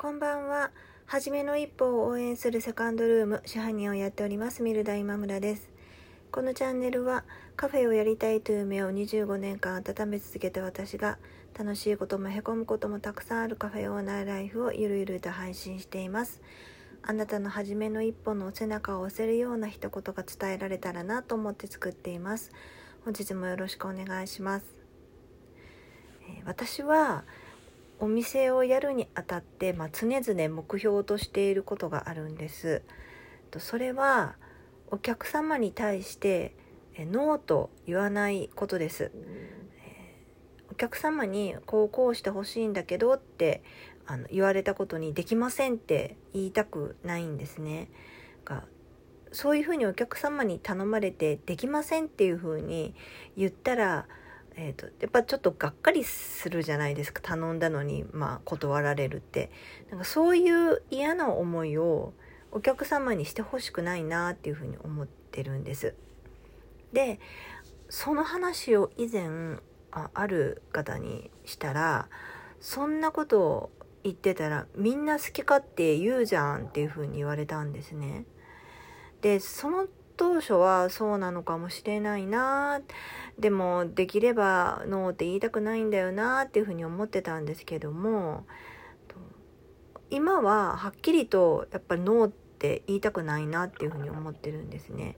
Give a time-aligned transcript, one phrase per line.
[0.00, 0.70] こんばんは。
[1.06, 5.68] はじめの一歩を応援するセカンドルーム支配人をやっておりますミルダ今村です。
[6.30, 7.24] このチャンネルは
[7.56, 11.18] カフェをやりたいという夢を25年間温め続けた私が
[11.58, 16.42] 楽しいこともへこむこともたくさんあるカフェオーナーライフをゆるゆると配信しています。
[17.02, 22.52] あなたの初めの一歩の背中を押せるような一言が伝えられたらなと思って作っています。
[23.04, 24.76] 本日もよろしくお願いします。
[26.28, 27.24] え私は
[28.00, 32.82] お店をやるにあたって、まあ、常々目標としていることがあるんです。
[33.58, 34.36] それは
[34.90, 36.54] お客様に対して
[36.96, 39.10] ノーと言わないことです。
[40.70, 43.62] お客様にこうこうしてほしいんだけどって
[44.06, 47.90] あの言われたことにできませんって言いたくないんですね。
[48.44, 48.64] が
[49.32, 52.94] そういうふうにお客様に頼まれてできませんっていうふうに
[53.36, 54.06] 言ったら
[54.60, 57.20] えーと、やっぱちょっとがっかりするじゃないですか。
[57.22, 59.52] 頼んだのに、まあ、断られるって。
[59.88, 62.12] なんかそういう嫌な思いを
[62.50, 65.94] お客様にしてほしくないなっていうふうに思ってるんです。
[66.92, 67.20] で
[67.88, 69.58] その話を以前
[69.92, 72.08] あある方にしたら
[72.60, 73.70] そんなことを
[74.02, 78.24] 言ってたらみんな好き勝手言うじゃんっていうふうに言われたんですね。
[79.20, 79.86] でその
[80.18, 82.82] 当初はそうなのかもしれないな
[83.38, 88.44] でもできればノーって言いたくないんだよなっていうふうに思ってたんですけども
[90.10, 95.16] 今ははっきりとやっぱりノーって言いたくないなっていうふうに思ってるんですね。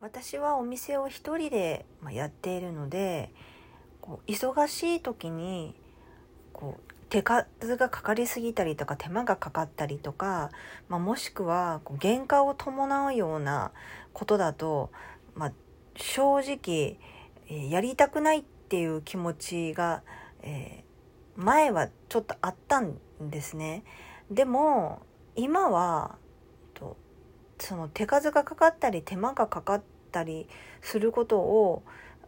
[0.00, 3.30] 私はお店を一人でやっているので
[4.00, 5.74] こう忙しい時に
[6.52, 10.50] こう手数がかかりすぎたりとか手間がかかったりとか、
[10.88, 13.72] まあ、もしくはこう原価を伴うような
[14.12, 14.90] ことだと、
[15.34, 15.52] まあ、
[15.96, 16.98] 正直、
[17.48, 20.02] え、やりたくないっていう気持ちが、
[20.42, 23.82] えー、前はちょっとあったんですね。
[24.30, 25.02] でも
[25.34, 26.16] 今は
[26.74, 26.96] と
[27.58, 30.48] その手数がかかったり手間がかかったり
[30.80, 31.82] することを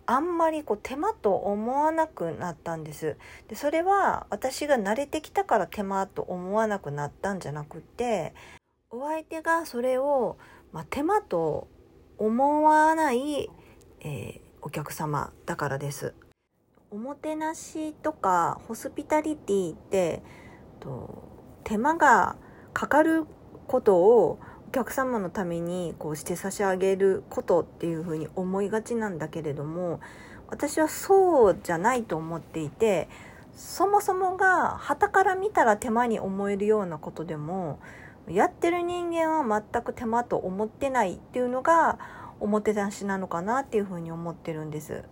[0.06, 3.16] あんまりこう手間と思わなくなったんです。
[3.48, 8.34] でそれは私が慣れてきたから手間と思わなくなったんじゃなくて
[8.90, 10.36] お相手がそれを、
[10.72, 11.68] まあ、手間と
[12.18, 13.48] 思わない、
[14.00, 16.14] えー、お客様だからです。
[16.90, 20.22] おもてなしとかホスピタリティって
[20.78, 21.22] と
[21.64, 22.36] 手間が
[22.74, 23.24] かかる
[23.66, 24.38] ことを
[24.72, 30.00] 客様のためにこうして差し上げることっていうふうに思いがちなんだけれども
[30.48, 33.08] 私はそうじゃないと思っていて
[33.54, 37.78] そもそもが旗から見たら手間に思えるようなことでも
[38.28, 41.98] やってる人間は全く手間と思ってないっていうのが
[42.40, 45.04] 表出しなのかなっていうふうに思ってるんです。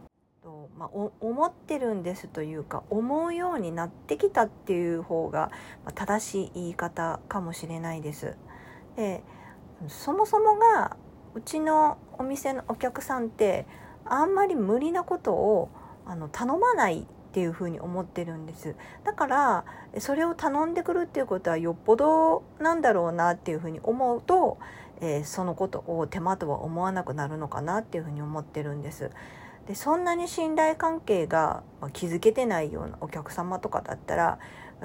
[0.42, 5.50] とまあ、思ってるんですというか思うようになってきたっていう方が
[5.94, 8.36] 正しい言い方かもしれないです。
[8.96, 9.22] で
[9.88, 10.96] そもそもが
[11.34, 13.66] うちのお店のお客さんって
[14.04, 15.70] あんまり無理なことを
[16.04, 18.74] あの頼まないっていうふうに思ってるんです。
[19.04, 19.64] だから
[19.98, 24.58] それを頼んでくるっていうことはよっぽどなんだろうなっていうふうに思うと、
[25.00, 29.10] えー、そのことを手間とは思わなくなるのかなっていうふうに思ってるんです。
[29.68, 31.62] でそんなに信頼関係が
[31.92, 34.38] 築けてないようなお客様とかだったら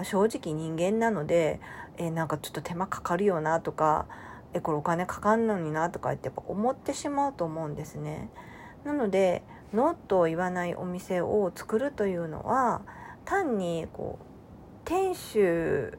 [0.04, 1.60] 正直人間なので、
[1.98, 4.06] えー、なんかちょっと手間かかるよなとか
[4.56, 8.30] えこれお金かかんのになとかってやっぱ思ってしまうと思うんですね。
[8.86, 9.44] なので
[9.74, 12.82] ノーと言わないお店を作るというのは
[13.26, 14.26] 単にこう
[14.86, 15.98] 店主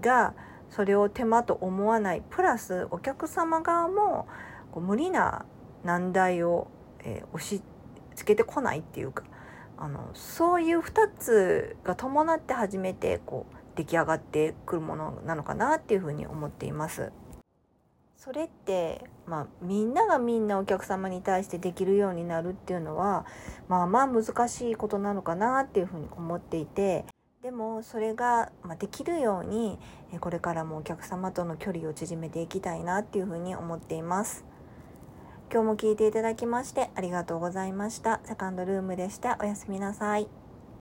[0.00, 0.34] が
[0.68, 4.28] それを手間と思わないプラスお客様側も
[4.72, 5.46] こう無理な
[5.84, 6.68] 難題を、
[7.04, 7.62] えー、押し
[8.16, 9.22] 付けてこないっていうか
[9.78, 17.12] あのそういう2つが伴って初めてこう出来上がってくるものなのかなっていうふうに思っています。
[18.16, 23.26] それって、まあ、みんながみんなお客様に対してできるようになるっていうのは
[23.68, 27.04] まあまあ難しいことなのかなっていうふうに思っていて
[27.42, 29.78] でもそれができるように
[30.20, 34.46] これからもお客様との距離を縮めていきたいなっていうふうに思っています。
[35.52, 38.20] 今日も聞いていただきましてありがとうございました。
[38.24, 39.36] セカンドルームでした。
[39.40, 40.43] おやすみなさい。